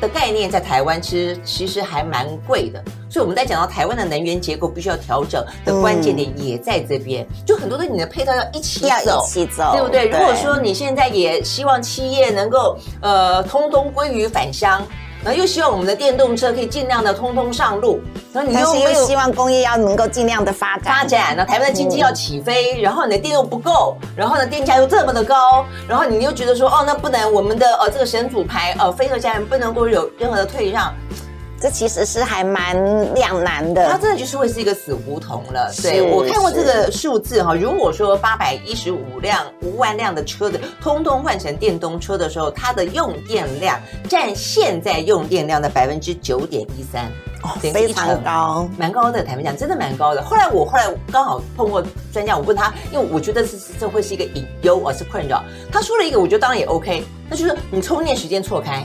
[0.00, 10.08] 的概念在台湾其实其实还蛮贵的，所以我们在讲到台湾的能源结构必须要调整的关键点也在这边，就很多的你的配套要一起走，要一起走，对不对？
[10.08, 10.18] 对。
[10.18, 14.82] 如果说你现在也希望企业能够呃通通归于返乡。
[15.22, 18.00] 然后又希望我们的电动车可以尽量的通通上路，
[18.32, 30.92] 然后你又又希望工业要能够尽量的发展发展，那台湾的经济要起飞，嗯、然后你的电又不够，然后呢电价又这么的高，然后你又觉得说哦那不能我们的呃这个神主牌呃非核家园不能够有任何的退让。
[31.60, 35.70] 这其实是还蛮两难的，它真的就是会是一个死胡同了。
[35.82, 49.22] 对，我看过这个数字哈，如果说八百一十五辆五万辆的车子通通换成电动车的时候，它的用电量占现在用电量的百分之九点一三，哦，非常高，蛮高的。
[49.22, 50.22] 坦白讲，真的蛮高的。
[50.22, 55.44] 后来我后来刚好碰过专家，我问他，因为我觉得是这会是一个隐忧而是困扰。
[55.70, 58.82] 他说了一个，我觉得当然也 OK，那就是你充电时间错开。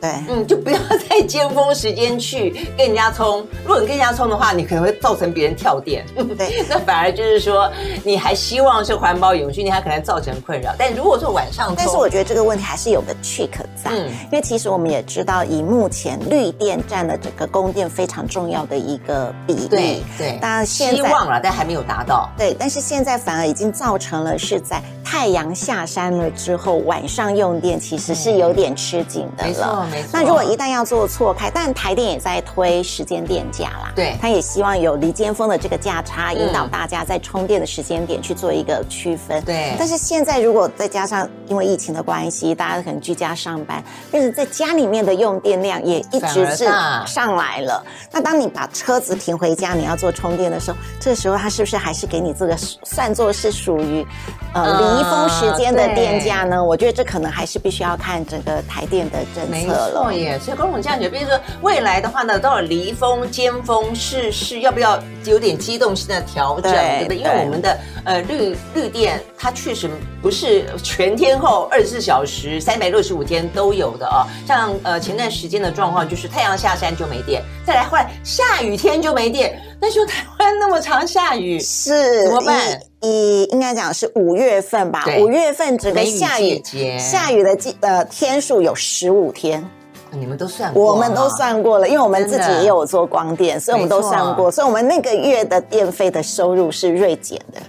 [0.00, 3.46] 对，嗯，就不要在尖峰时间去跟人家冲。
[3.64, 6.04] 如果你跟人家冲的话，你可能会造成别人跳电。
[6.38, 7.70] 对， 那反而就是说，
[8.04, 10.72] 你还希望是环保永续，你还可能造成困扰。
[10.78, 19.68] 但如果说晚上，但是我觉得这个问题还是有个 trick 在，嗯，因为其实我们也知道，以目前绿电占了整个供电非常重要的一个比例。
[19.68, 22.30] 对对，当然现在希望了，但还没有达到。
[22.38, 29.86] 对，但是现在反而已经造成了是在太阳下山了之后，晚上用电其实是有点吃紧的了。
[30.12, 39.42] 那如果一旦要做错开，但台电也在推时间电价啦，对，他也希望有离尖峰的这个价差，引导大家在充电的时间点去做一个区分。
[39.44, 46.66] 对，但是现在如果再加上因为疫情的关系，大家可能居家上班，变成在家里面的用电量也一直是
[47.06, 47.84] 上来了。
[48.10, 54.06] 那当你把车子停回家，你要做充电的时候，这个时候它是不是还是给你这个算作是属于
[54.52, 56.62] 呃离峰时间的电价呢？
[56.62, 60.38] 我觉得这可能还是必须要看整个台电的政策了。
[60.40, 67.16] 所以公总这样觉得，比如说未来的话呢，到了离峰、尖峰是是要不要有点机动性的调整，对不对？
[67.18, 69.88] 因为我们的呃绿绿电，它确实
[70.20, 74.26] 不是全天候二十四小时、三百六十五天都有的啊。
[74.46, 79.60] 像呃前段时间的状况，就是太阳下山就没电，再来后来下雨天就没电。
[79.80, 82.60] 那时候台湾那么常下雨，是怎么办？
[83.00, 86.62] 以应该讲是五月份吧，五月份整个下雨
[86.98, 89.66] 下雨的季呃天数有十五天。
[90.12, 97.60] 你们都算过，我们都算过了，因为我们自己也有做光电，所以我们都算过，所以我们那个月的电费的收入是锐减的。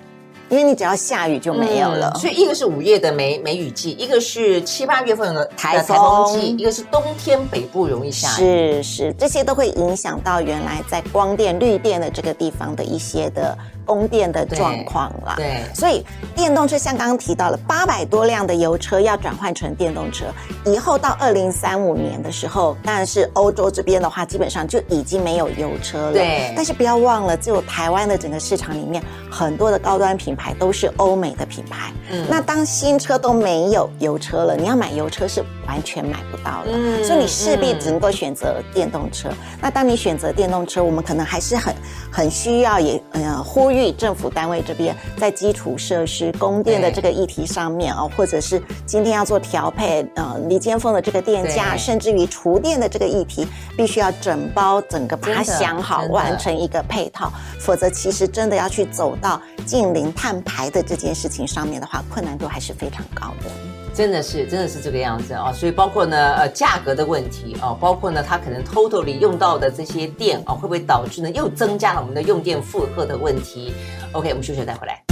[0.51, 15.33] 因为你只要下雨就没有了，嗯、所以一个是五月的梅梅雨季，一个是七八月份的台风季，一个是冬天北部容易下雨，是是，这些都会影响到原来在光电绿电的这个地方的一些的供电的状况了。
[15.37, 20.25] 对，对所以电动车像刚刚提到了八百多辆的油车要转换成电动车，
[20.65, 26.13] 以后到二零三五年的时候，当然是欧洲这边的话，基本上就已经没有油车了。
[26.13, 31.91] 对，但是不要忘了，就台湾的整个市场里面，很多的高端品牌都是欧美的品牌。
[32.11, 36.67] 嗯，那当新车都没有油车了，你要买油车是完全买不到了。
[36.67, 39.29] 嗯，所以你势必只能够选择电动车。
[39.29, 41.73] 嗯、那当你选择电动车，我们可能还是很
[42.11, 63.80] 很需要也呃呼吁政府单位这边在基础设施供电的这个议题上面啊，或者是今天要做调配呃离间峰的这个电价，甚至于厨电的这个议题，必须要整包整个把它想好，完成一个配套，否则其实真的要去走到近零碳排的这件事情上面的话，困难度还是非常高的。
[63.93, 73.73] 真的是，真的是这个样子啊，所以包括呢，呃，价格的问题啊，包括呢，它可能 totally 用到的这些电啊，会不会导致呢又增加了我们的用电负荷的问题
[74.13, 75.03] ？OK，我们休息再回来。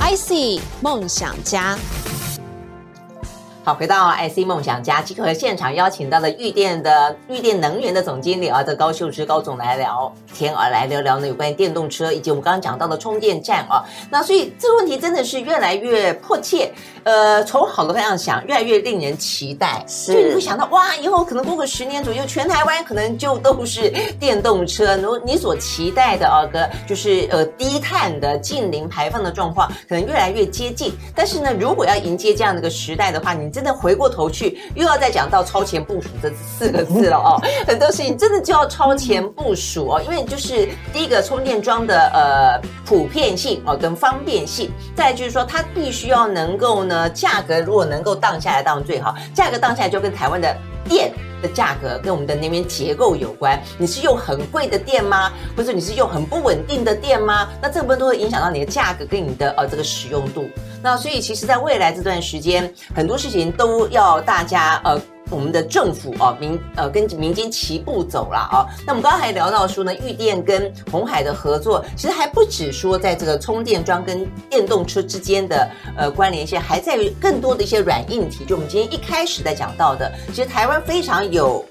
[0.00, 1.78] IC 梦想家。
[3.66, 13.82] 好，回到 IC 梦想家，今天和现场邀请到了玉电的玉电能源的总经理啊，这高秀芝高总来聊天啊，来聊聊呢有关于电动车以及我们刚刚讲到的充电站啊。
[14.10, 16.70] 那所以这个问题真的是越来越迫切，
[17.04, 19.82] 呃，从好的方向想，越来越令人期待。
[19.88, 23.88] 是，就你会想到哇，以后可能过个十年左右，全台湾可能就都是
[24.20, 24.94] 电动车。
[24.98, 30.92] 如你所期待的啊，个就是呃低碳的近零排放的状况，可能越来越接近。
[31.14, 37.40] 但是呢，如果要迎接这样的一个时代的话，你真的回过头去，又要再讲到超前部署这四个字了 哦。
[37.64, 50.52] 很多事情真的就要超前部署哦，因为就是第一个充电桩的呃普遍性哦跟方便性，再就是说它必须要能够呢价格如果能够荡下来当然最好，价格荡下来就跟台湾的
[50.88, 51.12] 电
[51.48, 53.60] 价格跟我们的那边结构有关。
[53.78, 55.32] 你是用很贵的电吗？
[55.56, 57.48] 或者你是用很不稳定的电吗？
[57.60, 60.48] 那这部分都会影响到你的价格跟你的呃这个使用度。
[60.82, 68.66] 那所以，其实，在未来这段时间，很多事情都要大家呃，我们的政府啊，民呃跟民间齐步走了啊。
[68.86, 78.44] 那我们刚才聊到说呢，玉电跟红海的合作，其实还不止说在这个充电桩跟电动车之间的呃关联性，还在于更多的一些软硬体。
[78.44, 81.64] 就我们今天一开始在讲到的，其实台湾非常有。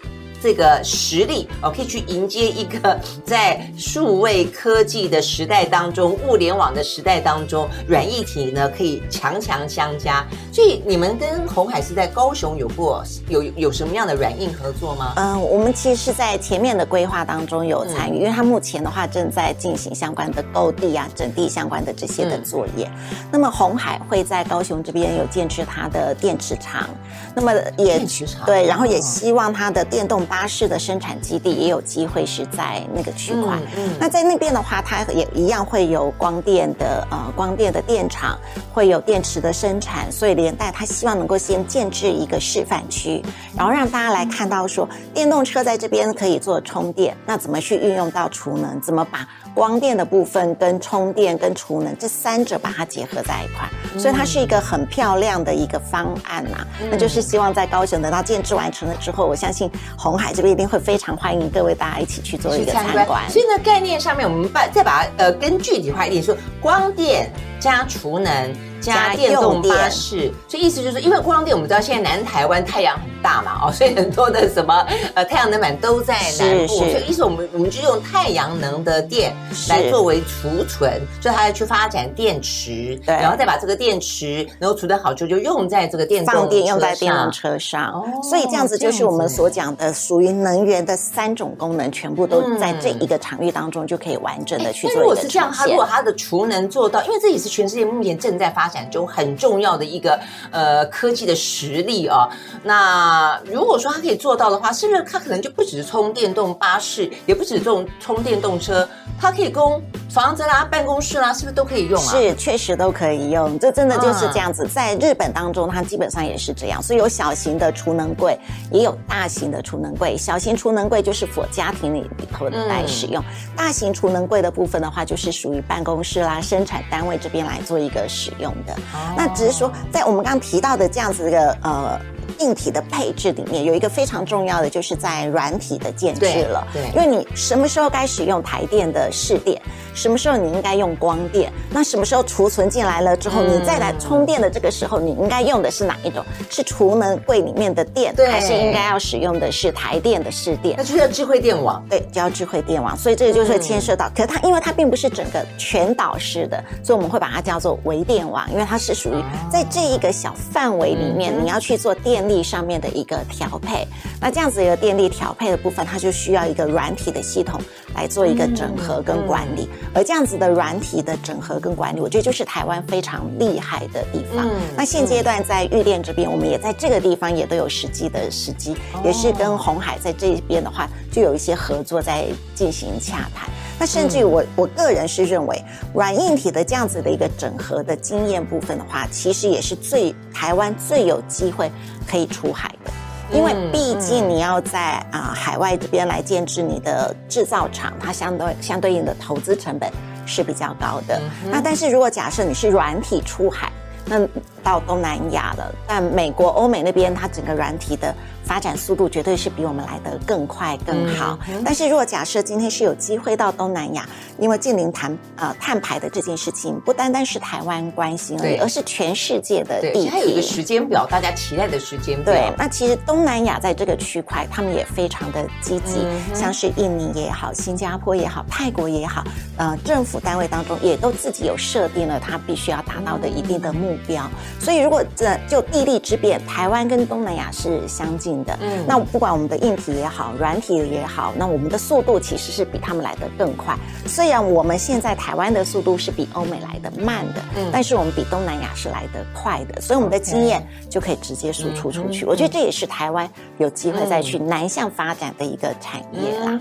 [0.43, 10.27] 这个实力哦，可以去迎接一个 在数位科技的时代当中，物联网的时代当中，软硬体呢可以强强相加。
[10.51, 15.13] 所以你们跟红海是在高雄有过有有什么样的软硬合作吗？
[15.15, 22.85] 嗯，我们其实是在前面的规划当中有参与，嗯、因为它目前的话正在进行相关的购地啊、整地相关的这些的作业。
[22.85, 26.89] 嗯、那么红海会在高雄这边有建置它的电池厂，
[27.33, 30.27] 那么也电池厂对，然后也希望它的电动。
[30.33, 38.35] 巴士的生产基地也有机会是在那个区块，嗯嗯、那在那边的话，它也一样会有光电的呃光电的电厂，
[38.73, 43.21] 会有电池的生产，所以连带它希望能够先建制一个示范区，
[43.55, 63.29] 然后让大家来看到说电动车在这边可以做充电，那怎么去运用到储能，怎么把光电的部分跟充电跟储能这三者把它结合在一块，嗯、所以它是一个很漂亮的一个方案呐、啊，嗯、那就是希望在高雄等到建制完成了之后，我相信红海这边一定会非常欢迎各位大家一起去做一个参观。
[63.29, 79.33] 所以呢，概念上面我们把再把它呃更具体化一点说，光电加储能加电动巴士，所以意思就是因为光电我们知道现在南台湾太阳很大嘛，哦，所以很多的什么呃太阳能板都在南部，所以意思我们我们就用太阳能的电
[79.69, 95.01] 来作为储存，所以它要去发展电池，对，然后再把这个电池然后储存好之后就用在这个电动放电用在电动车上，哦，所以这样子就是我们所讲的属于能源的三种功能，全部都在这一个场域当中就可以完整的去做。
[95.01, 100.19] 如果是这样，它如果它的储能做到，因为这也是全世界目前正在发展中很重要的一个
[100.51, 102.27] 呃科技的实力啊，
[102.63, 103.03] 那。
[103.03, 108.87] 啊，如果说它可以做到的话，是不是它可能就不只是充电动巴士，也不止这种充电动车，
[109.19, 112.11] 它可以供房子啦、办公室啦，是不是都可以用啊？
[112.11, 113.57] 是，确实都可以用。
[113.59, 114.67] 这真的就是这样子。
[114.67, 118.37] 在日本当中，它基本上也是这样，所以有小型的储能柜，
[118.71, 120.17] 也有大型的储能柜。
[120.17, 128.73] 小型储能柜就是 for 家庭里里头来使用，嗯、大型储能柜的部分的话，就是属于办公室啦、生产单位这边来做一个使用的。
[128.73, 131.99] 哦、那只是说，在我们刚刚提到的这样子的呃。
[132.39, 136.67] 硬体的配置里面，有一个非常重要的，就是在软体的建制了。
[136.73, 139.61] 对，对，因为你什么时候该使用台电的市电，
[139.93, 146.23] 什么时候你应该用光电，那什么时候储存进来了之后，你再来充电的这个时候，你应该用的是哪一种？
[146.49, 150.75] 是储能柜里面的电，还是应该要使用的是台电的市电？
[150.77, 151.83] 那就叫智慧电网。
[151.89, 152.95] 对，就叫智慧电网。
[152.97, 163.87] 所以这个就是会牵涉到，可是它因为它并不是整个全岛式的，所以我们会把它叫做微电网，因为它是属于在这一个小范围里面，你要去做电力上面的一个调配。
[164.19, 167.59] 那这样子一个电力调配的部分，它就需要一个软体的系统
[167.95, 169.67] 来做一个整合跟管理。
[169.93, 174.49] 而这样子的软体的整合跟管理，我觉得就是台湾非常厉害的地方。
[174.75, 183.49] 那现阶段在玉电这边，我们也在这个地方也都有实际的时机，也是跟红海在这边的话，就有一些合作在进行洽谈。
[183.79, 185.61] 那甚至于我我个人是认为，
[185.93, 191.69] 软硬体的这样子的一个整合的经验部分的话，其实也是最台湾最有机会
[192.07, 192.91] 可以出海的，
[193.35, 199.91] 因为毕竟你要在啊海外这边来建制你的制造厂，它相对相对应的投资成本
[200.25, 201.19] 是比较高的。
[201.51, 203.69] 那但是如果假设你是软体出海，
[204.05, 204.25] 那
[204.63, 208.15] 到东南亚了，但美国、欧美那边它整个软体的。
[208.45, 211.37] 发展速度绝对是比我们来得更快更好。
[211.49, 220.09] 嗯、但是如果假设今天是有机会到东南亚，因为近邻谈呃碳排的这件事情，不单单是台湾关心而已，而是全世界的议题。
[220.09, 222.33] 它有一个时间表，大家期待的时间表。
[222.33, 229.23] 对，那其实东南亚在这个区块，他们也非常的积极，嗯、像是印尼也好，新加坡也好，泰国也好，
[229.57, 234.29] 呃，政府单位当中也都自己有设定了他必须要达到的一定的目标。
[234.59, 238.57] 所以如果这就地利之便，台湾跟东南亚是相近的。
[238.61, 243.75] 嗯，那不管我们的硬体也好，软体也好，那我们的速度其实是比他们来的更快。
[244.05, 252.23] 虽然我们现在台湾的速度是比欧美来的慢的，嗯，但是我们比东南亚是来的快的，所以我们的经验就可以直接输出出去。
[252.25, 256.59] 我觉得这也是台湾有机会再去南向发展的一个产业啦。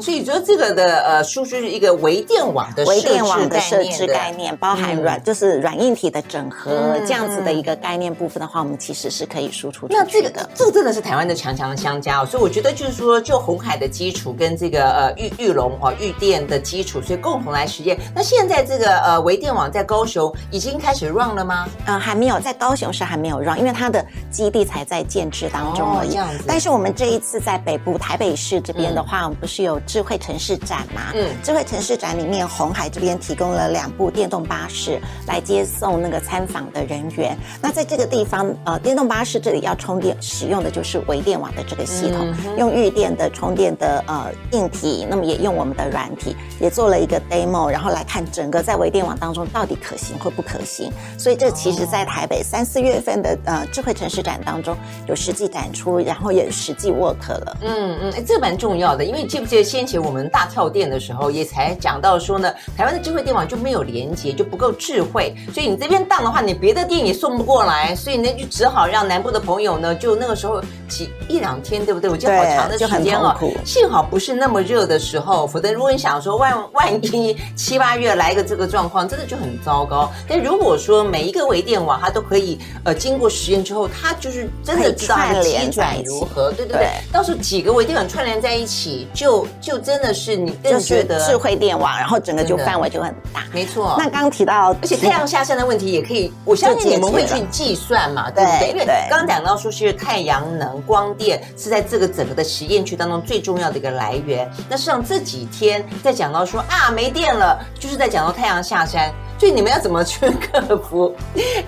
[0.00, 9.98] 所以说这个的呃输出是一个微电网的微电网的设置概念，包含软就是软硬体的整合这样子的一个概念部分的话，我们其实是可以输出出去的。
[9.98, 17.98] 那这个这个真的是台湾的强强的相加哦，所以我觉得就是说，就红海的基础跟这个呃玉玉龙啊玉电的基础，所以共同来实验。
[18.14, 21.68] 那现在这个呃微电网在高雄已经开始 run 了吗？
[21.84, 26.08] 呃，还没有，在高雄是还没有 run，因为它的基地才在建制当中而已。
[26.08, 26.44] 哦，这样子。
[26.46, 31.12] 但是我们这一次在北部台北市这边的话，嗯、我们不是有智慧城市展吗？
[31.12, 37.36] 嗯，智慧城市展里面，红海这边提供了两部电动巴士来接送那个参访的人员。
[37.60, 41.50] 那在这个地方，呃，电动巴士这里要充电，使用的就是微电网。
[41.50, 50.92] 的这个系统，用预电的充电的呃硬体，那么也用我们的软体，也做了一个 demo，然后来看整个在微电网当中到底可行或不可行。
[51.18, 54.76] 所以这其实在台北三四月份的呃智慧城市展当中
[55.08, 57.56] 有实际展出，然后也实际 work 了。
[57.62, 72.10] 嗯嗯，这蛮重要的，因为记不记得先前我们大跳电的时候也才讲到说呢，台湾的智慧电网就没有连接，就不够智慧，所以你这边当的话，你别的电也送不过来，所以呢就只好让南部的朋友呢，就那个时候几一两天，对不对？
[72.10, 73.38] 我记得好长的时间了。
[73.64, 80.10] 幸好不是那么热的时候，否则如果你想说万万一七八月来个这个状况，真的就很糟糕。
[80.28, 86.88] 但如果说每一个微电网它都可以呃经过实验之后，它就是真的知道它的机转如何，对对对。
[87.12, 93.44] 到时候几个微电网串联在一起，就就真的是你更觉得智慧电网，然后整个就范围就很大。
[93.52, 93.94] 没错。
[93.98, 98.70] 那刚刚提到，而且太阳下山的问题也可以，我相信你们会去计算嘛，对不对？
[98.70, 101.42] 因为刚刚讲到说是太阳能光电。
[101.56, 104.50] 是在这个整个的实验区当中最重要的一个来源。
[104.68, 109.12] 那实际上这几天在讲到说啊没电了，就是在讲到太阳下山。
[109.38, 111.16] 所以你们要怎么去克服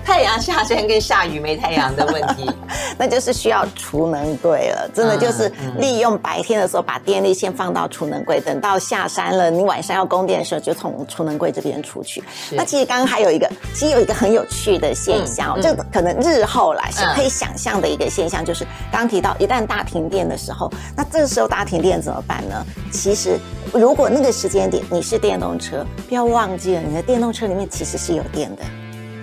[0.05, 2.47] 太阳下山跟下雨没太阳的问题？
[2.99, 4.87] 那就是需要储能柜了。
[4.93, 12.23] 真的就是利用白天的时候把电力先放到储能柜，等到下山了，你晚上要供电的时候就从储能柜这边出去。
[12.51, 22.65] 那其实刚刚还有一个，其实有一个很有趣的现象，这、嗯、可能日后来是可以想象的一个现象，就是刚刚提到一旦大停电的时候，那这个时候大停电怎么办呢？
[22.91, 23.39] 其实
[23.73, 27.63] 如果那个时间点你是电动车，不要忘记了你的电动车里面。
[27.73, 28.61] 其实是有电的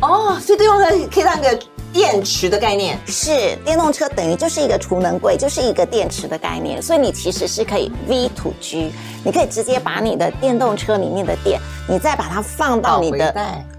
[0.01, 1.61] 哦，所以电动车可以当一个
[1.93, 2.99] 电池的概念。
[3.07, 6.83] 是，电动车等于就是一个储能柜，就是一个电池的概念。
[6.83, 8.93] 所以你其实是可以 V to G，
[9.23, 13.33] 你可以直接把你的电动车里面的电，你再把它放到你的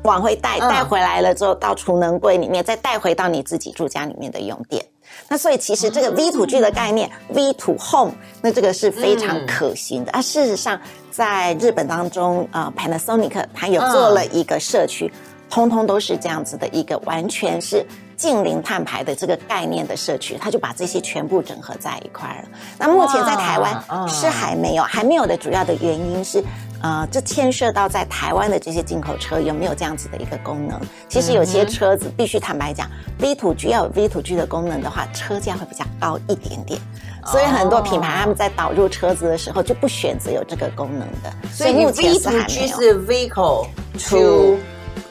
[0.04, 4.86] 往回带，带回来了之后到储能柜里面，再带回到你自己住家里面的用电。
[5.28, 10.12] 那所以其实这个 V to G 的概念，V to Home，那这个是非常可行的。
[10.12, 15.12] 啊，事实上，在日本当中，呃，Panasonic 它有做了一个社区，
[15.50, 17.86] 通通都是这样子的一个，完全是
[18.18, 22.50] 近零碳排的这个概念的社区，它就把这些全部整合在一块了。
[22.78, 26.44] 那目前在台湾是还没有，还没有的主要的原因是，
[26.82, 30.80] 呃，这牵涉到在台湾的这些进口车有没有这样子的一个功能。
[31.08, 36.80] 其实有些车子必须坦白讲，V to G 要有 V to G 的功能的话，车价会比较高一点点。
[37.28, 41.32] 所以很多品牌他们在导入车子的时候就不选择有这个功能的。
[41.54, 42.48] 所以目前是还没有。
[42.48, 43.68] G 是 vehicle
[44.10, 44.58] to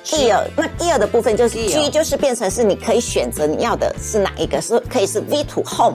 [0.04, 5.94] gear，那 gear 的部分就是 G 就是变成是你可以选择你要的是哪一个，是可以是 V to home，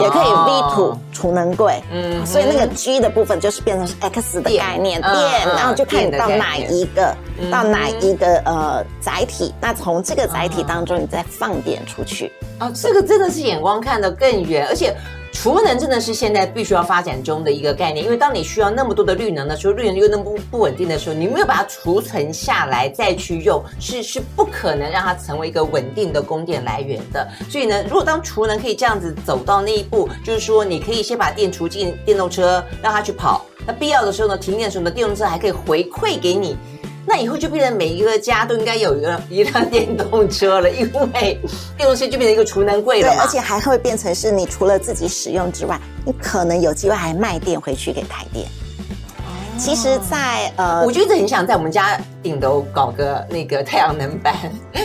[0.00, 1.82] 也可以 V to 储能柜。
[1.92, 7.14] 嗯，所以那个 G 的部分就是变成是 X 的概念，电，然后就看你到哪一个，
[7.50, 12.32] 到哪一个呃载体，那从这个载体当中你再放电出去。
[12.60, 14.96] 哦，这个真的是眼光看得更远，而且。
[15.46, 27.24] 储能真的是现在必须要发展中的一个概念，因为当你需要那么多的绿能的时候，绿能又那么不稳定的时候，你没有把它储存下来再去用，是是不可能让它成为一个稳定的供电来源的。
[27.48, 36.56] 所以呢，如果当储能可以这样子走到那一步，就是说你可以先把电储进电动车，让它去跑，那必要的时候呢，停电的时候呢，电动车还可以回馈给你。
[37.08, 41.40] 那以后就变成每一个家都应该有一个一辆电动车了，因为
[41.76, 43.08] 电动车就变成一个储能柜了。
[43.08, 48.44] 对，而且还会变成是你除了自己使用之外，你可能有机会还卖电回去给台电。
[49.18, 54.34] 哦，其实在，在呃，我就一直很想在我们家顶楼搞个那个太阳能板，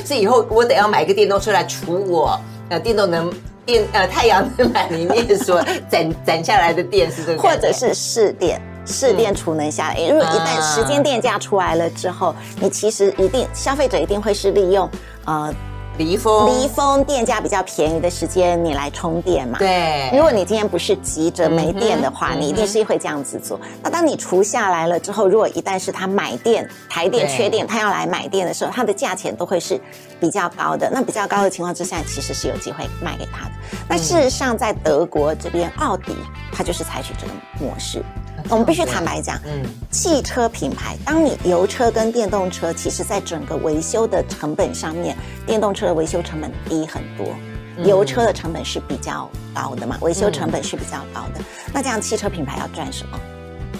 [0.05, 3.33] 所以以后我得要买一个电动车来储我呃电动能
[3.65, 5.59] 电呃太阳能板里面所
[5.89, 8.61] 攒攒下来的电，是这个，或者是市电。
[8.85, 14.89] 市电储能下来，如果一旦时间电价出来了之后，你其实一定消费者一定会是利用
[15.25, 15.53] 呃
[15.97, 19.59] 离峰离峰电价比较便宜的时间你来充电嘛。
[19.59, 23.59] 对，如果你今天不是急着没电的话，你一定是会这样子做。
[23.83, 29.79] 那当你储下来了之后，如果一旦是他买电台电缺电，他要来买电的时候，它的价钱都会是
[30.19, 30.89] 比较高的。
[30.91, 33.51] 那比较高的情况之下，其实是有机会卖给他的。
[33.87, 36.15] 那事实上，在德国这边，奥迪
[36.51, 38.01] 它就是采取这个模式。
[38.49, 45.15] 我们必须坦白讲，嗯，汽车品牌，当你油车跟电动车，其实在整个维修的成本上面，
[45.45, 47.27] 电动车的维修成本低很多，
[47.85, 51.43] 油车的成本是比较高的嘛，维修成本是比较高的。
[51.73, 53.19] 那这样汽车品牌要赚什么？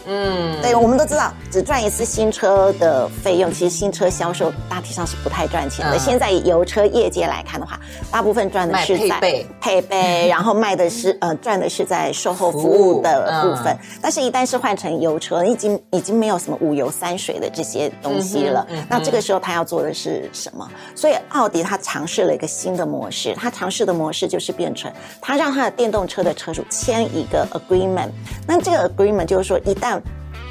[0.07, 5.95] 嗯，对，我们都知道，只赚一次新车的费用，其实新车销售大体上是不太赚钱的。
[5.95, 7.79] 嗯、现在以油车业界来看的话，
[8.11, 13.73] 大部分赚的是在配备，配备 然后卖的是呃赚的是在售后服务的部分。
[13.73, 18.65] 嗯、但是，一旦是换成油车，已经已经没有什么五油三水的这些东西了。
[18.89, 20.67] 那这个时候，他要做的是什么？
[20.95, 24.91] 所以，奥迪他尝试了一个新的模式，他尝试的模式就是变成
[25.21, 28.09] 他让他的电动车的车主签一个 agreement。
[28.47, 30.00] 那这个 agreement 就是说，一旦啊、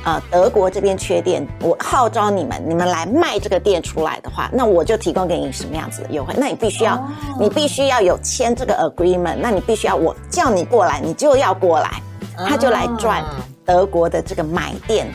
[0.04, 6.32] 呃，德国这边缺电，我号召你们，你们来卖这个电出来的话，那我就提供给你什么样子的优惠？
[6.38, 12.02] 那你必须要，你必须要有签这个 agreement，那你必须要我叫你过来，你就要过来，
[12.48, 13.22] 他就来赚
[13.66, 15.06] 德国的这个买电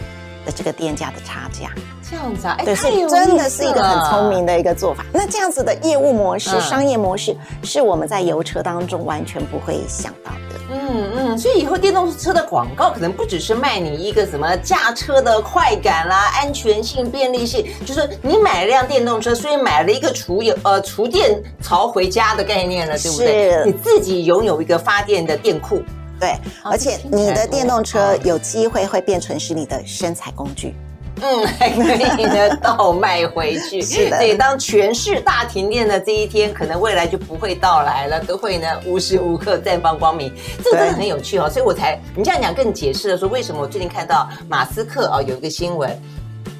[0.46, 1.72] 的这个电价的差价。
[2.10, 5.06] 这样子啊，对，所以真的是一个很聪明的一个做法。
[5.12, 10.56] 那这样子的业务模式、商业模式，是我们在油车当中完全不会想到的。
[10.72, 23.52] 嗯嗯，所以以后电动车的广告可能不只是卖你一个什么驾车的快感啦、安全性、便利性，就是你买了辆电动车，所以买了一个储油呃储电槽回家的概念了，对不对？
[23.52, 25.82] 是你自己拥有一个发电的电库，
[26.20, 30.76] 对，而且你的电动车有机会会变成是你的生财工具。
[31.22, 33.80] 嗯，还可以呢，倒卖回去。
[33.84, 40.34] 是的，对，当全市大停电的这一天，可能未来就不会到来了，都会呢无时无刻绽放光明。
[40.64, 45.90] 这个真的很有趣哦，所以我才你这样讲更解释了说，为什么我最近看到马斯克啊有一个新闻，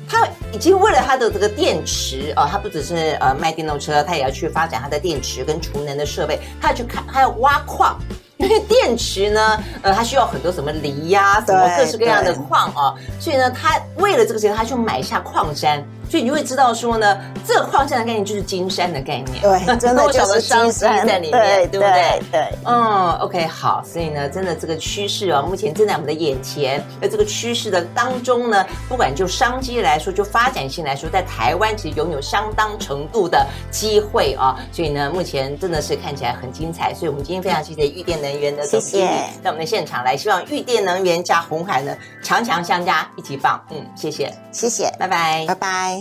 [0.08, 8.00] 他已经为了他的这个电池啊，他不只是呃卖电动车，他也要去发展他的电池跟储能的设备，他要去看，他要挖矿。
[8.46, 15.84] 因为电池呢，呃，它需要很多什么锂呀，什么各式各样的矿啊，所以呢，他为了这个钱，他去买下矿山。
[16.10, 22.22] 所以你就会知道说呢，这个框架的概念就是金山的概念，对， 真的就是商机在里面，对，对不对？
[22.32, 26.84] 对，嗯，OK，好，所以呢，真的这个趋势啊，目前正在我们的眼前。
[27.02, 34.56] 而这个趋势的当中呢，不管就商机来说，就发展性来说，在台湾其实拥有相当程度的机会啊。
[34.72, 36.94] 所以呢，目前真的是看起来很精彩。
[36.94, 39.10] 所以我们今天非常谢谢玉电能源的总经理
[39.44, 43.62] 在我们的现场来，希望玉电能源加红海呢强强相加，一起棒。
[43.72, 45.95] 嗯，谢谢，谢谢，拜拜，拜拜。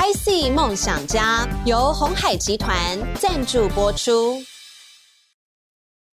[0.00, 4.42] IC 梦想家由红海集团赞助播出。